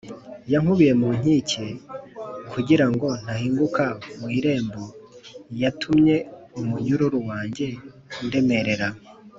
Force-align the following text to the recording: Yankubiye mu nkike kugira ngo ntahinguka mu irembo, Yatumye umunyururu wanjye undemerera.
Yankubiye 0.51 0.93
mu 1.01 1.09
nkike 1.19 1.65
kugira 2.51 2.85
ngo 2.93 3.07
ntahinguka 3.23 3.85
mu 4.19 4.27
irembo, 4.37 4.83
Yatumye 5.61 6.15
umunyururu 6.59 7.19
wanjye 7.29 7.67
undemerera. 8.21 8.87